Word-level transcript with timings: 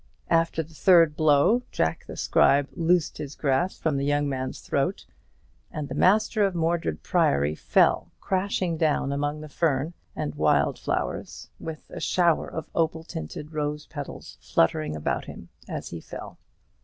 After 0.31 0.63
the 0.63 0.73
third 0.73 1.15
blow, 1.15 1.61
Jack 1.71 2.05
the 2.07 2.17
Scribe 2.17 2.67
loosed 2.71 3.19
his 3.19 3.35
grasp 3.35 3.83
from 3.83 3.97
the 3.97 4.03
young 4.05 4.27
man's 4.27 4.59
throat, 4.61 5.05
and 5.69 5.89
the 5.89 5.93
master 5.93 6.43
of 6.43 6.55
Mordred 6.55 7.03
Priory 7.03 7.53
fell 7.53 8.11
crashing 8.19 8.77
down 8.77 9.11
among 9.13 9.41
the 9.41 9.47
fern 9.47 9.93
and 10.15 10.33
wild 10.33 10.79
flowers, 10.79 11.51
with 11.59 11.91
a 11.91 11.99
shower 11.99 12.47
of 12.47 12.67
opal 12.73 13.03
tinted 13.03 13.53
rose 13.53 13.85
petals 13.85 14.39
fluttering 14.41 14.95
about 14.95 15.25
him 15.25 15.49
as 15.69 15.89
he 15.89 16.01
fell. 16.01 16.39